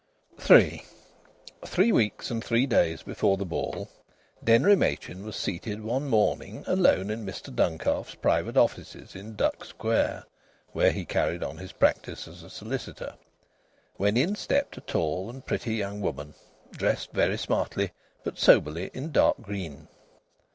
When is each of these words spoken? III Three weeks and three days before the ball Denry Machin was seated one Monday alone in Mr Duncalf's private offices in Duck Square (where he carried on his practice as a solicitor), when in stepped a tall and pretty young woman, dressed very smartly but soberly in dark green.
III 0.49 0.81
Three 1.63 1.91
weeks 1.91 2.31
and 2.31 2.43
three 2.43 2.65
days 2.65 3.03
before 3.03 3.37
the 3.37 3.45
ball 3.45 3.87
Denry 4.43 4.75
Machin 4.75 5.23
was 5.23 5.35
seated 5.35 5.83
one 5.83 6.09
Monday 6.09 6.63
alone 6.65 7.11
in 7.11 7.23
Mr 7.23 7.53
Duncalf's 7.55 8.15
private 8.15 8.57
offices 8.57 9.13
in 9.15 9.35
Duck 9.35 9.63
Square 9.63 10.25
(where 10.71 10.91
he 10.91 11.05
carried 11.05 11.43
on 11.43 11.59
his 11.59 11.71
practice 11.73 12.27
as 12.27 12.41
a 12.41 12.49
solicitor), 12.49 13.13
when 13.97 14.17
in 14.17 14.35
stepped 14.35 14.75
a 14.75 14.81
tall 14.81 15.29
and 15.29 15.45
pretty 15.45 15.75
young 15.75 16.01
woman, 16.01 16.33
dressed 16.71 17.11
very 17.11 17.37
smartly 17.37 17.91
but 18.23 18.39
soberly 18.39 18.89
in 18.95 19.11
dark 19.11 19.39
green. 19.41 19.87